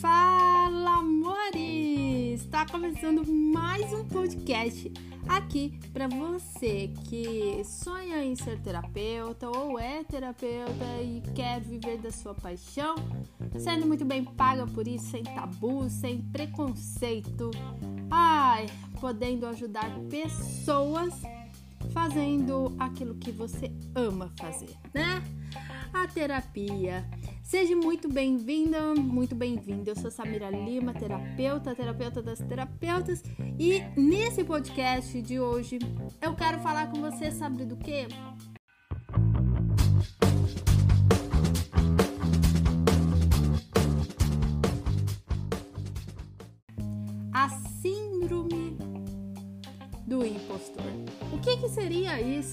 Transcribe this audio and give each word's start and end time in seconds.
Fala, 0.00 1.00
amores! 1.00 2.40
Está 2.40 2.64
começando 2.64 3.22
mais 3.26 3.92
um 3.92 4.06
podcast 4.06 4.90
aqui 5.28 5.78
para 5.92 6.08
você 6.08 6.90
que 7.10 7.62
sonha 7.62 8.24
em 8.24 8.34
ser 8.34 8.58
terapeuta 8.60 9.50
ou 9.50 9.78
é 9.78 10.02
terapeuta 10.02 11.02
e 11.02 11.22
quer 11.34 11.60
viver 11.60 11.98
da 11.98 12.10
sua 12.10 12.34
paixão, 12.34 12.94
sendo 13.58 13.86
muito 13.86 14.06
bem 14.06 14.24
paga 14.24 14.66
por 14.66 14.88
isso, 14.88 15.10
sem 15.10 15.24
tabu, 15.24 15.90
sem 15.90 16.22
preconceito. 16.22 17.50
Ai, 18.10 18.64
podendo 18.98 19.46
ajudar 19.46 19.90
pessoas 20.08 21.12
fazendo 21.90 22.74
aquilo 22.78 23.14
que 23.14 23.32
você 23.32 23.72
ama 23.94 24.32
fazer, 24.38 24.76
né? 24.94 25.22
A 25.92 26.06
terapia. 26.06 27.04
Seja 27.42 27.76
muito 27.76 28.08
bem-vinda, 28.08 28.94
muito 28.94 29.34
bem-vindo. 29.34 29.90
Eu 29.90 29.96
sou 29.96 30.10
Samira 30.10 30.48
Lima, 30.48 30.94
terapeuta, 30.94 31.74
terapeuta 31.74 32.22
das 32.22 32.38
terapeutas, 32.38 33.22
e 33.58 33.82
nesse 34.00 34.42
podcast 34.42 35.20
de 35.20 35.38
hoje 35.38 35.78
eu 36.20 36.34
quero 36.34 36.60
falar 36.60 36.90
com 36.90 37.00
você, 37.00 37.30
sabe 37.30 37.64
do 37.66 37.76
que? 37.76 38.06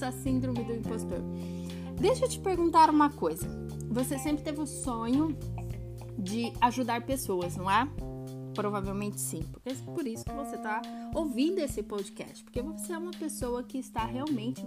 isso, 0.00 0.04
a 0.04 0.12
síndrome 0.12 0.64
do 0.64 0.72
impostor? 0.72 1.18
Deixa 2.00 2.24
eu 2.24 2.28
te 2.28 2.38
perguntar 2.38 2.88
uma 2.88 3.10
coisa. 3.10 3.46
Você 3.90 4.18
sempre 4.18 4.42
teve 4.42 4.60
o 4.60 4.66
sonho 4.66 5.36
de 6.18 6.52
ajudar 6.60 7.02
pessoas, 7.02 7.56
não 7.56 7.70
é? 7.70 7.86
Provavelmente 8.54 9.20
sim, 9.20 9.42
porque 9.52 9.70
é 9.70 9.74
por 9.74 10.06
isso 10.06 10.24
que 10.24 10.32
você 10.32 10.56
está 10.56 10.82
ouvindo 11.14 11.58
esse 11.58 11.82
podcast, 11.82 12.42
porque 12.42 12.60
você 12.60 12.92
é 12.92 12.98
uma 12.98 13.12
pessoa 13.12 13.62
que 13.62 13.78
está 13.78 14.04
realmente 14.04 14.62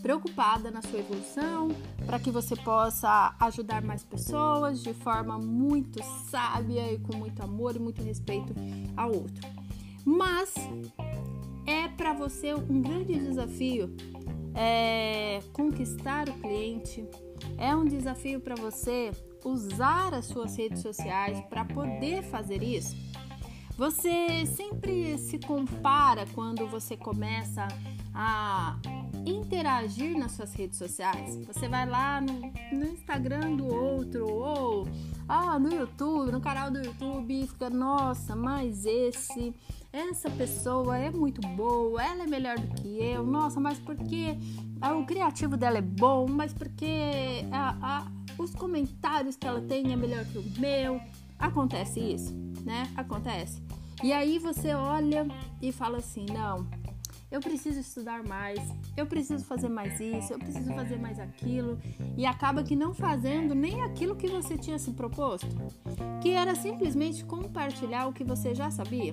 preocupada 0.00 0.70
na 0.70 0.80
sua 0.80 1.00
evolução, 1.00 1.68
para 2.06 2.18
que 2.18 2.30
você 2.30 2.56
possa 2.56 3.34
ajudar 3.40 3.82
mais 3.82 4.02
pessoas 4.02 4.82
de 4.82 4.94
forma 4.94 5.38
muito 5.38 6.02
sábia 6.30 6.92
e 6.92 6.98
com 6.98 7.16
muito 7.16 7.42
amor 7.42 7.76
e 7.76 7.78
muito 7.78 8.02
respeito 8.02 8.54
ao 8.96 9.10
outro. 9.10 9.46
Mas 10.04 10.54
é 11.66 11.88
para 11.88 12.14
você 12.14 12.54
um 12.54 12.80
grande 12.80 13.14
desafio 13.18 13.94
é, 14.56 15.40
conquistar 15.52 16.28
o 16.28 16.32
cliente, 16.34 17.06
é 17.58 17.76
um 17.76 17.84
desafio 17.84 18.40
para 18.40 18.54
você 18.54 19.12
usar 19.44 20.14
as 20.14 20.24
suas 20.24 20.56
redes 20.56 20.80
sociais 20.80 21.40
para 21.48 21.64
poder 21.64 22.22
fazer 22.22 22.62
isso. 22.62 22.96
Você 23.76 24.46
sempre 24.46 25.18
se 25.18 25.38
compara 25.38 26.24
quando 26.34 26.66
você 26.66 26.96
começa 26.96 27.68
a 28.14 28.78
interagir 29.26 30.16
nas 30.18 30.32
suas 30.32 30.54
redes 30.54 30.78
sociais. 30.78 31.36
Você 31.46 31.68
vai 31.68 31.84
lá 31.84 32.22
no, 32.22 32.40
no 32.72 32.86
Instagram 32.86 33.56
do 33.56 33.66
outro 33.66 34.26
ou 34.26 34.65
ah, 35.28 35.58
no 35.58 35.72
YouTube, 35.72 36.30
no 36.30 36.40
canal 36.40 36.70
do 36.70 36.78
YouTube 36.78 37.46
fica, 37.48 37.68
nossa, 37.70 38.36
mas 38.36 38.84
esse 38.84 39.54
essa 39.92 40.30
pessoa 40.30 40.98
é 40.98 41.10
muito 41.10 41.40
boa, 41.40 42.04
ela 42.04 42.24
é 42.24 42.26
melhor 42.26 42.58
do 42.58 42.66
que 42.74 42.98
eu, 43.02 43.24
nossa, 43.24 43.58
mas 43.58 43.78
porque 43.78 44.36
o 44.94 45.06
criativo 45.06 45.56
dela 45.56 45.78
é 45.78 45.82
bom, 45.82 46.26
mas 46.28 46.52
porque 46.52 47.42
os 48.38 48.54
comentários 48.54 49.36
que 49.36 49.46
ela 49.46 49.60
tem 49.62 49.92
é 49.92 49.96
melhor 49.96 50.24
que 50.26 50.38
o 50.38 50.44
meu. 50.60 51.00
Acontece 51.38 52.00
isso, 52.00 52.34
né? 52.64 52.90
Acontece. 52.96 53.62
E 54.02 54.12
aí 54.12 54.38
você 54.38 54.74
olha 54.74 55.26
e 55.60 55.72
fala 55.72 55.98
assim: 55.98 56.26
não, 56.26 56.66
eu 57.30 57.40
preciso 57.40 57.80
estudar 57.80 58.22
mais, 58.22 58.58
eu 58.96 59.06
preciso 59.06 59.44
fazer 59.44 59.68
mais 59.68 59.98
isso, 60.00 60.32
eu 60.32 60.38
preciso 60.38 60.72
fazer 60.74 60.98
mais 60.98 61.18
aquilo, 61.18 61.78
e 62.16 62.24
acaba 62.24 62.62
que 62.62 62.76
não 62.76 62.94
fazendo 62.94 63.54
nem 63.54 63.82
aquilo 63.82 64.16
que 64.16 64.28
você 64.28 64.56
tinha 64.56 64.78
se 64.78 64.92
proposto, 64.92 65.48
que 66.22 66.30
era 66.30 66.54
simplesmente 66.54 67.24
compartilhar 67.24 68.06
o 68.06 68.12
que 68.12 68.24
você 68.24 68.54
já 68.54 68.70
sabia. 68.70 69.12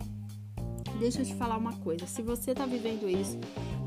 Deixa 1.00 1.22
eu 1.22 1.25
te 1.25 1.35
falar 1.35 1.57
uma 1.57 1.74
coisa: 1.74 2.06
se 2.06 2.22
você 2.22 2.51
está 2.51 2.66
vivendo 2.66 3.09
isso, 3.09 3.38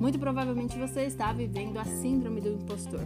muito 0.00 0.18
provavelmente 0.18 0.76
você 0.78 1.02
está 1.02 1.32
vivendo 1.32 1.78
a 1.78 1.84
síndrome 1.84 2.40
do 2.40 2.48
impostor. 2.48 3.00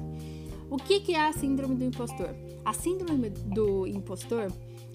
O 0.70 0.76
que, 0.76 1.00
que 1.00 1.14
é 1.14 1.28
a 1.28 1.32
síndrome 1.32 1.74
do 1.74 1.84
impostor? 1.84 2.30
A 2.64 2.72
síndrome 2.72 3.28
do 3.30 3.86
impostor 3.86 4.52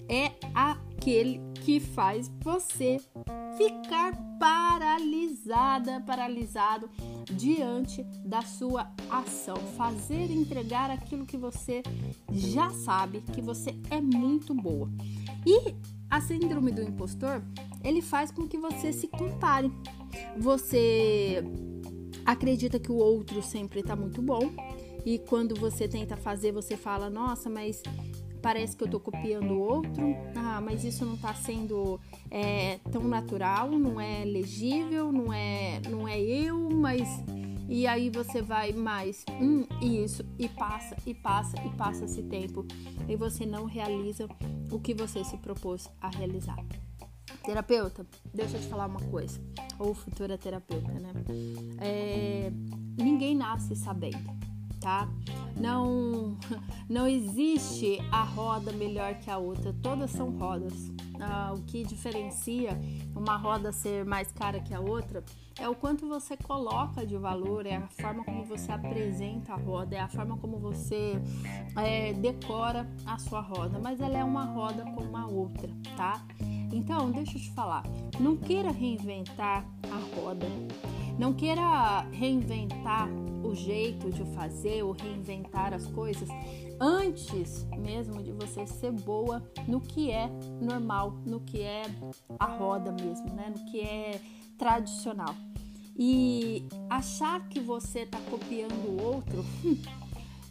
é 0.08 0.32
aquele 0.54 1.40
que 1.64 1.78
faz 1.78 2.30
você 2.40 2.98
ficar 3.56 4.12
paralisada, 4.38 6.00
paralisado 6.00 6.90
diante 7.32 8.02
da 8.24 8.42
sua 8.42 8.90
ação, 9.10 9.56
fazer 9.76 10.30
entregar 10.30 10.90
aquilo 10.90 11.26
que 11.26 11.36
você 11.36 11.82
já 12.30 12.70
sabe 12.70 13.22
que 13.32 13.40
você 13.40 13.74
é 13.90 14.00
muito 14.00 14.54
boa. 14.54 14.88
E 15.44 15.74
a 16.10 16.20
síndrome 16.20 16.70
do 16.70 16.82
impostor, 16.82 17.42
ele 17.82 18.02
faz 18.02 18.30
com 18.30 18.46
que 18.46 18.58
você 18.58 18.92
se 18.92 19.08
compare. 19.08 19.72
Você 20.36 21.42
acredita 22.24 22.78
que 22.78 22.92
o 22.92 22.96
outro 22.96 23.42
sempre 23.42 23.80
está 23.80 23.96
muito 23.96 24.20
bom 24.20 24.52
e 25.04 25.18
quando 25.18 25.54
você 25.54 25.86
tenta 25.86 26.16
fazer, 26.16 26.52
você 26.52 26.76
fala: 26.76 27.08
"Nossa, 27.08 27.48
mas 27.48 27.82
parece 28.46 28.76
que 28.76 28.84
eu 28.84 28.88
tô 28.88 29.00
copiando 29.00 29.54
o 29.54 29.58
outro, 29.58 30.16
ah, 30.36 30.60
mas 30.60 30.84
isso 30.84 31.04
não 31.04 31.16
tá 31.16 31.34
sendo 31.34 31.98
é, 32.30 32.78
tão 32.92 33.02
natural, 33.02 33.68
não 33.72 34.00
é 34.00 34.24
legível, 34.24 35.10
não 35.10 35.32
é, 35.32 35.80
não 35.90 36.06
é 36.06 36.20
eu, 36.20 36.70
mas 36.70 37.08
e 37.68 37.88
aí 37.88 38.08
você 38.08 38.40
vai 38.40 38.70
mais 38.70 39.24
hum, 39.40 39.66
isso 39.82 40.24
e 40.38 40.48
passa 40.48 40.96
e 41.04 41.12
passa 41.12 41.56
e 41.66 41.70
passa 41.70 42.04
esse 42.04 42.22
tempo 42.22 42.64
e 43.08 43.16
você 43.16 43.44
não 43.44 43.64
realiza 43.64 44.28
o 44.70 44.78
que 44.78 44.94
você 44.94 45.24
se 45.24 45.36
propôs 45.38 45.90
a 46.00 46.08
realizar. 46.08 46.64
Terapeuta, 47.44 48.06
deixa 48.32 48.58
eu 48.58 48.60
te 48.60 48.68
falar 48.68 48.86
uma 48.86 49.02
coisa, 49.10 49.40
ou 49.76 49.92
futura 49.92 50.38
terapeuta, 50.38 50.92
né? 50.92 51.12
É, 51.80 52.52
ninguém 52.96 53.34
nasce 53.34 53.74
sabendo 53.74 54.45
tá? 54.86 55.08
Não, 55.56 56.36
não 56.88 57.08
existe 57.08 57.98
a 58.12 58.22
roda 58.22 58.70
melhor 58.70 59.16
que 59.16 59.28
a 59.28 59.36
outra, 59.36 59.74
todas 59.82 60.12
são 60.12 60.30
rodas. 60.30 60.92
Ah, 61.18 61.52
o 61.56 61.62
que 61.62 61.82
diferencia 61.82 62.78
uma 63.16 63.36
roda 63.36 63.72
ser 63.72 64.04
mais 64.04 64.30
cara 64.30 64.60
que 64.60 64.72
a 64.72 64.78
outra 64.78 65.24
é 65.58 65.68
o 65.68 65.74
quanto 65.74 66.06
você 66.06 66.36
coloca 66.36 67.04
de 67.04 67.16
valor, 67.16 67.66
é 67.66 67.76
a 67.76 67.88
forma 67.88 68.22
como 68.22 68.44
você 68.44 68.70
apresenta 68.70 69.54
a 69.54 69.56
roda, 69.56 69.96
é 69.96 70.00
a 70.00 70.08
forma 70.08 70.36
como 70.36 70.58
você 70.58 71.14
é, 71.76 72.12
decora 72.12 72.88
a 73.04 73.18
sua 73.18 73.40
roda, 73.40 73.80
mas 73.82 74.00
ela 74.00 74.16
é 74.16 74.22
uma 74.22 74.44
roda 74.44 74.84
como 74.94 75.16
a 75.16 75.26
outra, 75.26 75.68
tá? 75.96 76.24
Então, 76.72 77.10
deixa 77.10 77.38
eu 77.38 77.40
te 77.40 77.50
falar, 77.52 77.82
não 78.20 78.36
queira 78.36 78.70
reinventar 78.70 79.66
a 79.90 80.20
roda, 80.20 80.46
não 81.18 81.32
queira 81.32 82.02
reinventar 82.12 83.08
o 83.46 83.54
jeito 83.54 84.10
de 84.10 84.24
fazer 84.34 84.82
ou 84.82 84.92
reinventar 84.92 85.72
as 85.72 85.86
coisas 85.86 86.28
antes 86.80 87.66
mesmo 87.78 88.22
de 88.22 88.32
você 88.32 88.66
ser 88.66 88.92
boa 88.92 89.42
no 89.66 89.80
que 89.80 90.10
é 90.10 90.28
normal, 90.60 91.12
no 91.24 91.40
que 91.40 91.60
é 91.60 91.82
a 92.38 92.46
roda 92.46 92.92
mesmo, 92.92 93.32
né? 93.34 93.52
No 93.56 93.64
que 93.70 93.80
é 93.80 94.20
tradicional. 94.58 95.34
E 95.98 96.68
achar 96.90 97.48
que 97.48 97.58
você 97.58 98.00
está 98.00 98.18
copiando 98.30 98.74
o 98.86 99.02
outro 99.02 99.44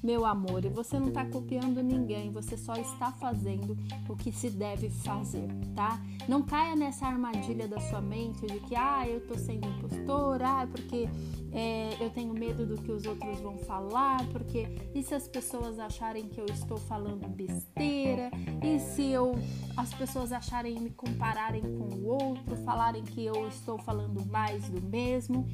Meu 0.06 0.24
amor, 0.24 0.64
e 0.64 0.70
você 0.70 1.00
não 1.00 1.08
está 1.08 1.26
copiando 1.26 1.82
ninguém, 1.82 2.30
você 2.30 2.56
só 2.56 2.76
está 2.76 3.12
fazendo 3.12 3.76
o 4.08 4.16
que 4.16 4.32
se 4.32 4.52
deve 4.52 4.88
fazer, 4.88 5.48
tá? 5.76 6.00
Não 6.28 6.44
caia 6.44 6.76
nessa 6.76 7.08
armadilha 7.08 7.68
da 7.68 7.80
sua 7.80 8.02
mente 8.02 8.46
de 8.46 8.60
que, 8.60 8.76
ah, 8.76 9.10
eu 9.10 9.26
tô 9.26 9.36
sendo 9.36 9.68
impostora, 9.68 10.62
ah, 10.62 10.68
porque 10.68 11.10
é, 11.52 11.98
eu 12.00 12.12
tenho 12.12 12.36
medo 12.36 12.68
do 12.68 12.80
que 12.80 12.92
os 12.92 13.04
outros 13.04 13.40
vão 13.40 13.58
falar, 13.58 14.24
porque 14.28 14.68
e 14.94 15.02
se 15.02 15.16
as 15.16 15.28
pessoas 15.28 15.80
acharem 15.80 16.28
que 16.28 16.40
eu 16.40 16.46
estou 16.46 16.78
falando 16.78 17.28
besteira? 17.28 18.30
E 18.64 18.78
se 18.80 19.10
eu 19.10 19.34
as 19.76 19.92
pessoas 19.92 20.32
acharem 20.32 20.80
me 20.80 20.92
compararem 20.92 21.64
com 21.64 21.96
o 21.96 22.06
outro, 22.06 22.56
falarem 22.58 23.02
que 23.02 23.26
eu 23.26 23.48
estou 23.48 23.80
falando 23.80 24.24
mais 24.28 24.70
do 24.70 24.80
mesmo? 24.84 25.48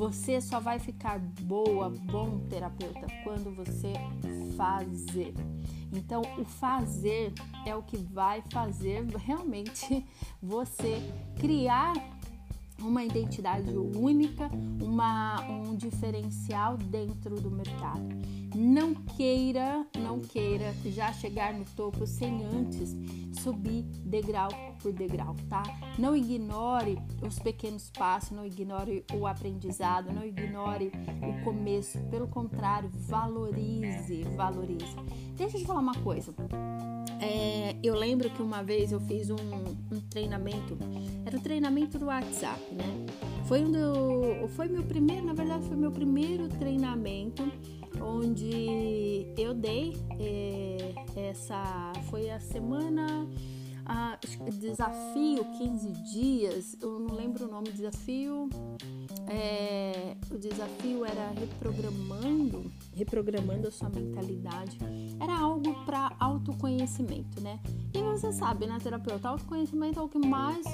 Você 0.00 0.40
só 0.40 0.58
vai 0.58 0.78
ficar 0.78 1.18
boa, 1.42 1.90
bom 1.90 2.38
terapeuta 2.48 3.06
quando 3.22 3.54
você 3.54 3.92
fazer. 4.56 5.34
Então, 5.92 6.22
o 6.38 6.44
fazer 6.46 7.34
é 7.66 7.76
o 7.76 7.82
que 7.82 7.98
vai 7.98 8.42
fazer 8.50 9.04
realmente 9.18 10.02
você 10.42 10.96
criar 11.38 11.92
uma 12.78 13.04
identidade 13.04 13.76
única, 13.76 14.48
uma, 14.82 15.38
um 15.50 15.76
diferencial 15.76 16.78
dentro 16.78 17.38
do 17.38 17.50
mercado. 17.50 18.08
Não 18.54 18.94
queira, 18.94 19.86
não 19.98 20.18
queira 20.20 20.74
já 20.86 21.12
chegar 21.12 21.54
no 21.54 21.64
topo 21.76 22.06
sem 22.06 22.44
antes 22.44 22.96
subir 23.40 23.82
degrau 24.04 24.50
por 24.82 24.92
degrau, 24.92 25.36
tá? 25.48 25.62
Não 25.98 26.16
ignore 26.16 26.98
os 27.22 27.38
pequenos 27.38 27.90
passos, 27.90 28.30
não 28.32 28.44
ignore 28.44 29.04
o 29.14 29.26
aprendizado, 29.26 30.12
não 30.12 30.24
ignore 30.24 30.90
o 31.22 31.44
começo, 31.44 31.98
pelo 32.10 32.26
contrário, 32.28 32.90
valorize, 32.92 34.22
valorize. 34.36 34.96
Deixa 35.36 35.56
eu 35.56 35.60
te 35.60 35.66
falar 35.66 35.80
uma 35.80 35.94
coisa. 35.96 36.34
É, 37.20 37.76
eu 37.82 37.94
lembro 37.94 38.30
que 38.30 38.42
uma 38.42 38.62
vez 38.62 38.92
eu 38.92 39.00
fiz 39.00 39.30
um, 39.30 39.36
um, 39.36 40.00
treinamento, 40.08 40.76
era 41.26 41.36
o 41.36 41.40
treinamento 41.40 41.98
do 41.98 42.06
WhatsApp, 42.06 42.60
né? 42.74 43.06
Foi 43.44 43.62
um 43.62 43.70
do, 43.70 44.48
foi 44.48 44.68
meu 44.68 44.82
primeiro, 44.82 45.26
na 45.26 45.34
verdade 45.34 45.66
foi 45.66 45.76
meu 45.76 45.90
primeiro 45.90 46.48
treinamento 46.48 47.42
onde 48.00 49.32
eu 49.36 49.54
dei 49.54 49.94
é, 50.18 50.94
essa, 51.28 51.92
foi 52.10 52.30
a 52.30 52.40
semana 52.40 53.28
ah, 53.92 54.16
desafio 54.52 55.44
15 55.58 55.92
dias, 56.12 56.76
eu 56.80 57.00
não 57.00 57.12
lembro 57.12 57.46
o 57.46 57.50
nome, 57.50 57.72
desafio. 57.72 58.48
É, 59.26 60.16
o 60.30 60.38
desafio 60.38 61.04
era 61.04 61.30
reprogramando, 61.30 62.70
reprogramando 62.94 63.66
a 63.66 63.70
sua 63.72 63.88
mentalidade. 63.88 64.78
Era 65.18 65.36
algo 65.36 65.74
para 65.84 66.12
autoconhecimento, 66.20 67.40
né? 67.40 67.58
E 67.92 68.00
você 68.00 68.32
sabe, 68.32 68.64
né, 68.64 68.78
terapeuta, 68.80 69.28
autoconhecimento 69.28 69.98
é 69.98 70.02
o 70.02 70.08
que 70.08 70.24
mais 70.24 70.64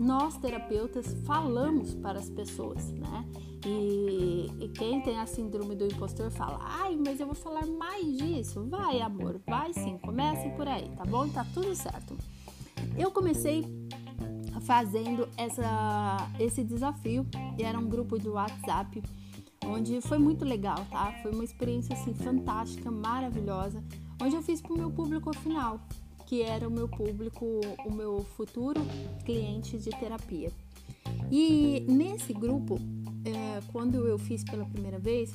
nós 0.00 0.38
terapeutas 0.38 1.14
falamos 1.26 1.94
para 1.96 2.18
as 2.18 2.30
pessoas, 2.30 2.90
né? 2.92 3.26
E, 3.64 4.50
e, 4.60 4.68
quem 4.70 5.00
tem 5.02 5.18
a 5.18 5.26
síndrome 5.26 5.76
do 5.76 5.84
impostor 5.86 6.30
fala: 6.30 6.58
ai, 6.62 6.96
mas 6.96 7.20
eu 7.20 7.26
vou 7.26 7.34
falar 7.34 7.66
mais 7.66 8.04
disso. 8.16 8.66
Vai, 8.68 9.00
amor, 9.00 9.40
vai 9.46 9.72
sim, 9.72 9.98
comece 9.98 10.48
por 10.50 10.66
aí, 10.66 10.88
tá 10.96 11.04
bom? 11.04 11.28
Tá 11.28 11.46
tudo 11.54 11.74
certo. 11.74 12.16
Eu 12.98 13.10
comecei 13.10 13.64
fazendo 14.62 15.28
essa, 15.36 16.30
esse 16.38 16.62
desafio 16.64 17.26
e 17.58 17.62
era 17.62 17.78
um 17.78 17.88
grupo 17.88 18.18
do 18.18 18.32
WhatsApp 18.32 19.02
onde 19.66 20.00
foi 20.00 20.18
muito 20.18 20.44
legal, 20.44 20.84
tá? 20.90 21.14
Foi 21.22 21.32
uma 21.32 21.44
experiência 21.44 21.94
assim 21.94 22.14
fantástica, 22.14 22.90
maravilhosa, 22.90 23.82
onde 24.20 24.34
eu 24.34 24.42
fiz 24.42 24.60
para 24.60 24.72
o 24.72 24.78
meu 24.78 24.90
público 24.90 25.34
final, 25.36 25.80
que 26.26 26.42
era 26.42 26.66
o 26.66 26.70
meu 26.70 26.88
público, 26.88 27.60
o 27.84 27.92
meu 27.92 28.24
futuro 28.36 28.80
cliente 29.24 29.78
de 29.78 29.90
terapia. 29.90 30.50
E 31.30 31.86
nesse 31.88 32.32
grupo 32.32 32.78
é, 33.24 33.60
quando 33.68 34.06
eu 34.06 34.18
fiz 34.18 34.42
pela 34.42 34.64
primeira 34.64 34.98
vez, 34.98 35.32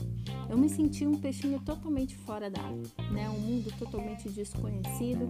eu 0.49 0.57
me 0.57 0.69
senti 0.69 1.05
um 1.05 1.17
peixinho 1.17 1.59
totalmente 1.59 2.15
fora 2.17 2.49
d'água, 2.49 2.83
né? 3.11 3.29
Um 3.29 3.39
mundo 3.39 3.71
totalmente 3.77 4.29
desconhecido, 4.29 5.25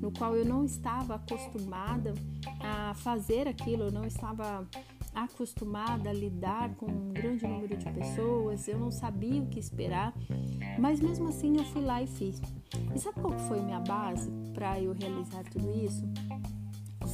no 0.00 0.10
qual 0.12 0.36
eu 0.36 0.44
não 0.44 0.64
estava 0.64 1.14
acostumada 1.14 2.14
a 2.60 2.94
fazer 2.94 3.48
aquilo, 3.48 3.84
eu 3.84 3.92
não 3.92 4.04
estava 4.04 4.66
acostumada 5.14 6.10
a 6.10 6.12
lidar 6.12 6.74
com 6.74 6.86
um 6.86 7.12
grande 7.12 7.46
número 7.46 7.76
de 7.76 7.84
pessoas, 7.92 8.66
eu 8.66 8.78
não 8.78 8.90
sabia 8.90 9.40
o 9.40 9.46
que 9.46 9.60
esperar, 9.60 10.12
mas 10.78 11.00
mesmo 11.00 11.28
assim 11.28 11.56
eu 11.56 11.64
fui 11.64 11.82
lá 11.82 12.02
e 12.02 12.06
fiz. 12.06 12.40
E 12.94 12.98
sabe 12.98 13.20
qual 13.20 13.38
foi 13.40 13.60
minha 13.62 13.80
base 13.80 14.30
para 14.52 14.80
eu 14.80 14.92
realizar 14.92 15.44
tudo 15.44 15.70
isso? 15.84 16.04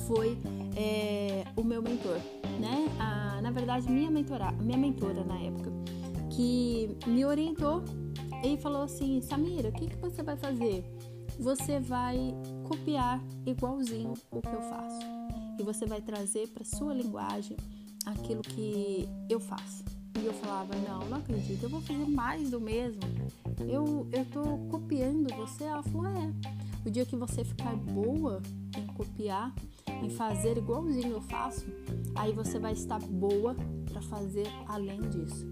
Foi 0.06 0.38
é, 0.76 1.44
o 1.56 1.62
meu 1.62 1.82
mentor, 1.82 2.18
né? 2.60 2.88
A, 2.98 3.40
na 3.40 3.50
verdade, 3.50 3.90
minha 3.90 4.10
mentora, 4.10 4.52
minha 4.52 4.78
mentora 4.78 5.24
na 5.24 5.38
época, 5.38 5.72
que 6.30 6.96
me 7.06 7.24
orientou 7.24 7.82
e 8.44 8.56
falou 8.58 8.82
assim: 8.82 9.20
Samira, 9.20 9.70
o 9.70 9.72
que, 9.72 9.88
que 9.88 9.96
você 9.96 10.22
vai 10.22 10.36
fazer? 10.36 10.84
Você 11.38 11.80
vai 11.80 12.34
copiar 12.64 13.20
igualzinho 13.46 14.12
o 14.30 14.42
que 14.42 14.48
eu 14.48 14.62
faço 14.62 15.00
e 15.58 15.62
você 15.62 15.86
vai 15.86 16.00
trazer 16.00 16.48
para 16.48 16.64
sua 16.64 16.94
linguagem 16.94 17.56
aquilo 18.04 18.42
que 18.42 19.08
eu 19.28 19.40
faço. 19.40 19.84
E 20.20 20.26
eu 20.26 20.32
falava: 20.34 20.74
Não, 20.76 21.00
não 21.08 21.18
acredito, 21.18 21.62
eu 21.62 21.68
vou 21.68 21.80
fazer 21.80 22.06
mais 22.06 22.50
do 22.50 22.60
mesmo. 22.60 23.00
Eu, 23.60 24.08
eu 24.12 24.68
copiando 24.70 25.34
você. 25.34 25.64
Ela 25.64 25.82
falou: 25.82 26.06
É. 26.06 26.60
O 26.84 26.90
dia 26.90 27.04
que 27.04 27.14
você 27.14 27.44
ficar 27.44 27.76
boa 27.76 28.40
em 28.74 28.86
copiar, 28.86 29.54
em 30.02 30.08
fazer 30.08 30.56
igualzinho 30.56 31.12
eu 31.12 31.20
faço, 31.20 31.66
aí 32.14 32.32
você 32.32 32.58
vai 32.58 32.72
estar 32.72 32.98
boa 32.98 33.54
para 33.90 34.00
fazer 34.02 34.46
além 34.66 35.00
disso. 35.00 35.46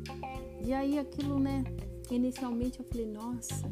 E 0.64 0.72
aí 0.72 0.98
aquilo, 0.98 1.38
né? 1.38 1.64
Inicialmente 2.10 2.78
eu 2.80 2.84
falei, 2.86 3.06
nossa, 3.06 3.70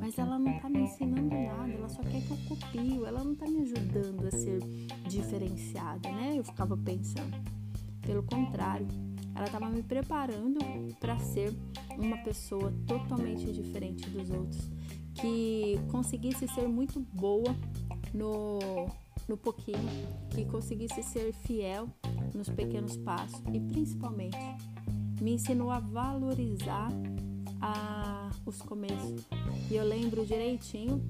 mas 0.00 0.18
ela 0.18 0.38
não 0.38 0.58
tá 0.58 0.68
me 0.68 0.80
ensinando 0.80 1.28
nada, 1.28 1.72
ela 1.72 1.88
só 1.88 2.02
quer 2.02 2.22
que 2.22 2.30
eu 2.30 2.38
copie, 2.48 3.04
ela 3.04 3.22
não 3.22 3.34
tá 3.34 3.46
me 3.46 3.62
ajudando 3.62 4.26
a 4.26 4.30
ser 4.30 4.60
diferenciada, 5.06 6.10
né? 6.10 6.34
Eu 6.36 6.44
ficava 6.44 6.76
pensando. 6.76 7.36
Pelo 8.00 8.22
contrário, 8.22 8.86
ela 9.34 9.46
estava 9.46 9.68
me 9.68 9.82
preparando 9.82 10.60
para 10.98 11.18
ser 11.18 11.54
uma 11.98 12.16
pessoa 12.18 12.72
totalmente 12.86 13.52
diferente 13.52 14.08
dos 14.08 14.30
outros, 14.30 14.70
que 15.14 15.78
conseguisse 15.90 16.48
ser 16.48 16.66
muito 16.68 17.00
boa 17.00 17.54
no 18.14 18.58
no 19.28 19.36
pouquinho, 19.36 19.78
que 20.30 20.44
conseguisse 20.44 21.02
ser 21.02 21.32
fiel 21.32 21.88
nos 22.34 22.48
pequenos 22.48 22.96
passos 22.98 23.42
e 23.52 23.60
principalmente 23.60 24.38
me 25.20 25.34
ensinou 25.34 25.70
a 25.70 25.78
valorizar 25.78 26.90
a, 27.60 28.30
os 28.44 28.60
começos. 28.62 29.26
E 29.70 29.76
eu 29.76 29.84
lembro 29.84 30.24
direitinho 30.24 31.02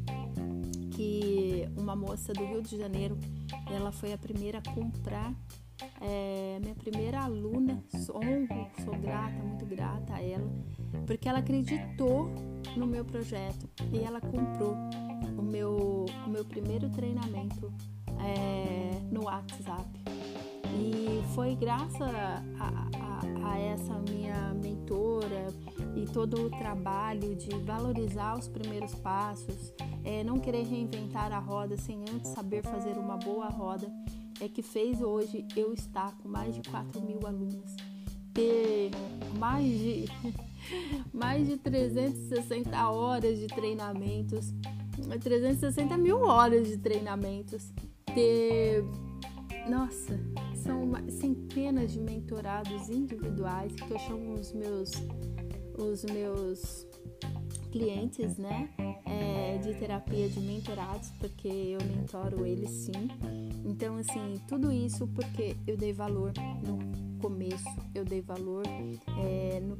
que 0.92 1.68
uma 1.76 1.94
moça 1.94 2.32
do 2.32 2.44
Rio 2.44 2.62
de 2.62 2.78
Janeiro, 2.78 3.18
ela 3.70 3.92
foi 3.92 4.12
a 4.12 4.18
primeira 4.18 4.58
a 4.58 4.74
comprar, 4.74 5.34
é, 6.00 6.58
minha 6.62 6.74
primeira 6.74 7.20
aluna, 7.20 7.84
sou, 7.90 8.22
sou 8.82 8.96
grata, 8.98 9.42
muito 9.42 9.66
grata 9.66 10.14
a 10.14 10.22
ela, 10.22 10.50
porque 11.06 11.28
ela 11.28 11.40
acreditou 11.40 12.30
no 12.76 12.86
meu 12.86 13.04
projeto 13.04 13.68
e 13.92 13.98
ela 13.98 14.20
comprou 14.20 14.74
o 15.36 15.42
meu, 15.42 16.06
o 16.26 16.30
meu 16.30 16.44
primeiro 16.44 16.88
treinamento 16.88 17.70
é, 18.18 18.98
no 19.10 19.24
WhatsApp. 19.24 19.86
E 20.74 21.22
foi 21.34 21.54
graças 21.54 22.00
a, 22.00 22.42
a, 22.58 23.50
a, 23.52 23.58
essa 23.58 23.94
minha 24.10 24.54
mentora 24.54 25.48
e 25.94 26.04
todo 26.06 26.46
o 26.46 26.50
trabalho 26.50 27.34
de 27.34 27.50
valorizar 27.58 28.38
os 28.38 28.48
primeiros 28.48 28.94
passos, 28.94 29.72
é, 30.04 30.22
não 30.22 30.38
querer 30.38 30.64
reinventar 30.64 31.32
a 31.32 31.38
roda 31.38 31.76
sem 31.76 32.00
antes 32.00 32.30
saber 32.30 32.62
fazer 32.62 32.98
uma 32.98 33.16
boa 33.16 33.48
roda, 33.48 33.90
é 34.40 34.48
que 34.48 34.62
fez 34.62 35.00
hoje 35.00 35.46
eu 35.56 35.72
estar 35.72 36.16
com 36.18 36.28
mais 36.28 36.54
de 36.54 36.62
4 36.68 37.00
mil 37.00 37.26
alunos, 37.26 37.74
ter 38.34 38.90
mais 39.38 39.66
de, 39.66 40.04
mais 41.12 41.46
de 41.46 41.56
360 41.56 42.90
horas 42.90 43.38
de 43.38 43.46
treinamentos, 43.46 44.52
360 45.22 45.96
mil 45.96 46.20
horas 46.20 46.68
de 46.68 46.76
treinamentos. 46.78 47.72
Ter, 48.14 48.82
nossa, 49.68 50.18
são 50.66 50.90
centenas 51.08 51.92
de 51.92 52.00
mentorados 52.00 52.88
individuais 52.88 53.72
que 53.72 53.90
eu 53.90 53.98
chamo 54.00 54.34
os 54.34 54.52
meus, 54.52 54.90
os 55.78 56.04
meus 56.04 56.86
clientes, 57.70 58.36
né, 58.36 58.68
é, 59.04 59.58
de 59.58 59.74
terapia 59.74 60.28
de 60.28 60.40
mentorados, 60.40 61.10
porque 61.20 61.48
eu 61.48 61.78
mentoro 61.86 62.44
eles 62.44 62.70
sim. 62.70 63.08
Então, 63.64 63.96
assim, 63.96 64.40
tudo 64.48 64.72
isso 64.72 65.06
porque 65.08 65.56
eu 65.66 65.76
dei 65.76 65.92
valor 65.92 66.32
no 66.66 66.78
começo, 67.20 67.64
eu 67.94 68.04
dei 68.04 68.20
valor 68.20 68.64
é, 68.66 69.60
no 69.60 69.76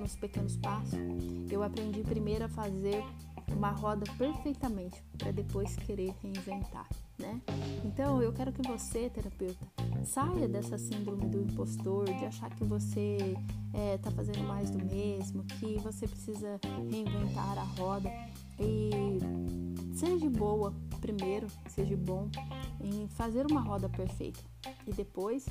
nos 0.00 0.16
pequenos 0.16 0.56
passos. 0.56 0.98
Eu 1.50 1.62
aprendi 1.62 2.02
primeiro 2.02 2.44
a 2.44 2.48
fazer 2.48 3.02
uma 3.56 3.70
roda 3.70 4.04
perfeitamente 4.18 5.02
para 5.16 5.30
depois 5.30 5.76
querer 5.76 6.12
reinventar 6.22 6.88
né? 7.18 7.40
Então, 7.84 8.22
eu 8.22 8.32
quero 8.32 8.52
que 8.52 8.62
você, 8.66 9.10
terapeuta, 9.10 9.66
saia 10.04 10.48
dessa 10.48 10.78
síndrome 10.78 11.26
do 11.26 11.40
impostor, 11.42 12.04
de 12.04 12.24
achar 12.24 12.50
que 12.50 12.64
você 12.64 13.36
está 13.94 14.10
é, 14.10 14.12
fazendo 14.12 14.42
mais 14.44 14.70
do 14.70 14.84
mesmo, 14.84 15.44
que 15.44 15.78
você 15.78 16.06
precisa 16.06 16.60
reinventar 16.90 17.58
a 17.58 17.64
roda 17.80 18.10
e 18.58 19.18
seja 19.94 20.28
boa 20.30 20.72
primeiro, 21.00 21.46
seja 21.68 21.96
bom 21.96 22.28
em 22.80 23.08
fazer 23.08 23.46
uma 23.50 23.60
roda 23.60 23.88
perfeita 23.88 24.40
e 24.86 24.92
depois 24.92 25.46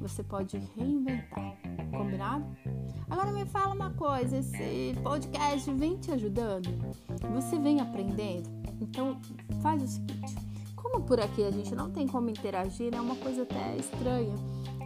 você 0.00 0.22
pode 0.22 0.58
reinventar, 0.76 1.56
combinado? 1.90 2.44
Agora 3.08 3.32
me 3.32 3.46
fala 3.46 3.74
uma 3.74 3.90
coisa, 3.90 4.38
esse 4.38 4.94
podcast 5.02 5.72
vem 5.72 5.96
te 5.96 6.10
ajudando? 6.12 6.68
Você 7.34 7.58
vem 7.58 7.80
aprendendo? 7.80 8.48
Então 8.80 9.18
faz 9.62 9.82
o 9.82 9.86
seguinte, 9.86 10.34
como 10.90 11.04
por 11.04 11.20
aqui 11.20 11.44
a 11.44 11.50
gente 11.50 11.74
não 11.74 11.90
tem 11.90 12.06
como 12.06 12.30
interagir, 12.30 12.94
é 12.94 13.00
uma 13.00 13.16
coisa 13.16 13.42
até 13.42 13.76
estranha. 13.76 14.34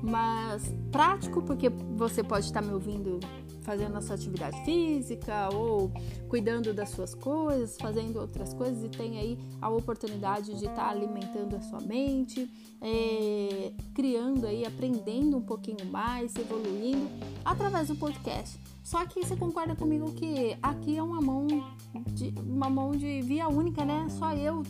mas 0.02 0.74
prático 0.90 1.40
porque 1.42 1.68
você 1.68 2.24
pode 2.24 2.46
estar 2.46 2.60
me 2.60 2.72
ouvindo 2.72 3.20
fazendo 3.62 3.96
a 3.96 4.00
sua 4.00 4.16
atividade 4.16 4.60
física 4.64 5.48
ou 5.54 5.92
cuidando 6.28 6.74
das 6.74 6.90
suas 6.90 7.14
coisas, 7.14 7.76
fazendo 7.80 8.18
outras 8.18 8.52
coisas 8.52 8.82
e 8.82 8.88
tem 8.88 9.18
aí 9.18 9.38
a 9.60 9.70
oportunidade 9.70 10.58
de 10.58 10.66
estar 10.66 10.88
alimentando 10.88 11.54
a 11.54 11.60
sua 11.60 11.80
mente, 11.80 12.50
é, 12.80 13.72
criando 13.94 14.48
aí, 14.48 14.66
aprendendo 14.66 15.36
um 15.36 15.42
pouquinho 15.42 15.86
mais, 15.86 16.34
evoluindo 16.34 17.08
através 17.44 17.86
do 17.86 17.94
podcast. 17.94 18.58
Só 18.82 19.06
que 19.06 19.24
você 19.24 19.36
concorda 19.36 19.76
comigo 19.76 20.12
que 20.12 20.56
aqui 20.60 20.96
é 20.96 21.02
uma 21.02 21.20
mão 21.20 21.46
de 22.08 22.34
uma 22.44 22.68
mão 22.68 22.90
de 22.90 23.22
via 23.22 23.48
única, 23.48 23.84
né? 23.84 24.08
Só 24.10 24.32
eu 24.32 24.64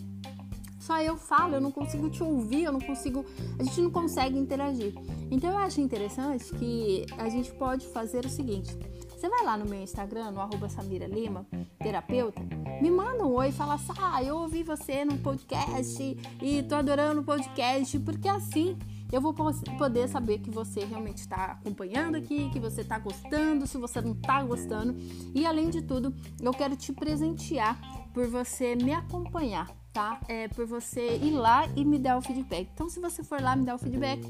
só 0.82 1.00
eu 1.00 1.16
falo, 1.16 1.54
eu 1.54 1.60
não 1.60 1.70
consigo 1.70 2.10
te 2.10 2.24
ouvir, 2.24 2.64
eu 2.64 2.72
não 2.72 2.80
consigo, 2.80 3.24
a 3.56 3.62
gente 3.62 3.80
não 3.80 3.90
consegue 3.90 4.36
interagir. 4.36 4.92
Então 5.30 5.50
eu 5.50 5.56
acho 5.58 5.80
interessante 5.80 6.52
que 6.54 7.06
a 7.16 7.28
gente 7.28 7.52
pode 7.52 7.86
fazer 7.86 8.26
o 8.26 8.28
seguinte: 8.28 8.76
você 9.08 9.28
vai 9.28 9.44
lá 9.44 9.56
no 9.56 9.64
meu 9.64 9.80
Instagram, 9.80 10.32
no 10.32 10.40
arroba 10.40 10.68
Samira 10.68 11.06
Lima, 11.06 11.46
terapeuta, 11.78 12.42
me 12.80 12.90
manda 12.90 13.24
um 13.24 13.32
oi 13.32 13.50
e 13.50 13.52
fala 13.52 13.74
assim: 13.74 13.92
ah, 13.96 14.24
eu 14.24 14.36
ouvi 14.38 14.64
você 14.64 15.04
no 15.04 15.16
podcast 15.18 16.18
e 16.42 16.62
tô 16.64 16.74
adorando 16.74 17.20
o 17.20 17.24
podcast, 17.24 17.96
porque 18.00 18.28
assim 18.28 18.76
eu 19.12 19.20
vou 19.20 19.32
poder 19.32 20.08
saber 20.08 20.38
que 20.38 20.50
você 20.50 20.84
realmente 20.84 21.18
está 21.18 21.44
acompanhando 21.52 22.16
aqui, 22.16 22.50
que 22.50 22.58
você 22.58 22.80
está 22.80 22.98
gostando, 22.98 23.68
se 23.68 23.78
você 23.78 24.00
não 24.00 24.12
está 24.12 24.42
gostando. 24.42 24.96
E 25.32 25.46
além 25.46 25.70
de 25.70 25.82
tudo, 25.82 26.12
eu 26.40 26.50
quero 26.50 26.74
te 26.74 26.92
presentear 26.92 27.78
por 28.12 28.26
você 28.26 28.74
me 28.74 28.92
acompanhar 28.92 29.81
tá? 29.92 30.20
É 30.28 30.48
por 30.48 30.66
você 30.66 31.16
ir 31.16 31.32
lá 31.32 31.66
e 31.76 31.84
me 31.84 31.98
dar 31.98 32.16
o 32.16 32.22
feedback. 32.22 32.68
Então, 32.72 32.88
se 32.88 32.98
você 32.98 33.22
for 33.22 33.40
lá 33.40 33.54
me 33.54 33.64
dar 33.64 33.74
o 33.74 33.78
feedback, 33.78 34.22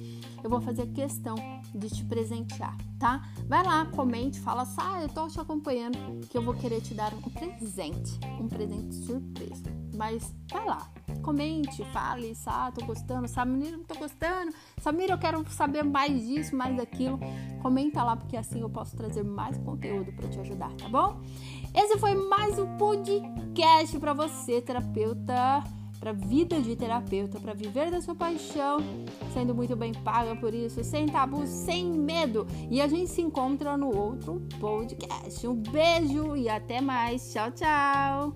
eu 0.42 0.50
vou 0.50 0.60
fazer 0.60 0.86
questão 0.88 1.36
de 1.74 1.88
te 1.88 2.04
presentear, 2.04 2.76
tá? 2.98 3.28
Vai 3.46 3.64
lá, 3.64 3.86
comente, 3.86 4.40
fala 4.40 4.62
assim, 4.62 4.80
ah, 4.80 5.02
eu 5.02 5.08
tô 5.08 5.28
te 5.28 5.40
acompanhando, 5.40 6.26
que 6.28 6.36
eu 6.36 6.42
vou 6.42 6.54
querer 6.54 6.80
te 6.80 6.94
dar 6.94 7.14
um 7.14 7.20
presente, 7.20 8.18
um 8.40 8.48
presente 8.48 8.94
surpresa. 8.94 9.64
Mas 9.94 10.34
vai 10.50 10.64
lá, 10.64 10.90
comente, 11.22 11.84
fale, 11.92 12.32
ah, 12.46 12.72
tô 12.72 12.84
gostando, 12.84 13.28
Samira, 13.28 13.76
não 13.76 13.84
tô 13.84 13.94
gostando, 13.94 14.52
Samira, 14.80 15.14
eu 15.14 15.18
quero 15.18 15.44
saber 15.50 15.84
mais 15.84 16.26
disso, 16.26 16.56
mais 16.56 16.76
daquilo. 16.76 17.20
Comenta 17.62 18.02
lá, 18.02 18.16
porque 18.16 18.36
assim 18.36 18.60
eu 18.60 18.70
posso 18.70 18.96
trazer 18.96 19.22
mais 19.22 19.56
conteúdo 19.58 20.12
para 20.12 20.28
te 20.28 20.40
ajudar, 20.40 20.72
tá 20.74 20.88
bom? 20.88 21.20
Esse 21.74 21.98
foi 21.98 22.14
mais 22.14 22.58
um 22.58 22.76
podcast 22.76 23.98
para 23.98 24.12
você, 24.12 24.60
terapeuta, 24.60 25.64
para 25.98 26.12
vida 26.12 26.60
de 26.60 26.76
terapeuta, 26.76 27.40
para 27.40 27.54
viver 27.54 27.90
da 27.90 28.02
sua 28.02 28.14
paixão, 28.14 28.78
sendo 29.32 29.54
muito 29.54 29.74
bem 29.74 29.92
paga 29.92 30.36
por 30.36 30.52
isso, 30.52 30.84
sem 30.84 31.06
tabu, 31.06 31.46
sem 31.46 31.90
medo. 31.90 32.46
E 32.70 32.80
a 32.80 32.86
gente 32.86 33.10
se 33.10 33.22
encontra 33.22 33.74
no 33.76 33.96
outro 33.96 34.42
podcast. 34.60 35.46
Um 35.46 35.54
beijo 35.54 36.36
e 36.36 36.48
até 36.48 36.80
mais. 36.82 37.32
Tchau, 37.32 37.50
tchau. 37.52 38.34